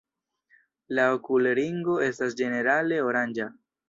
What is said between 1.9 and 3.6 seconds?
estas ĝenerale oranĝa.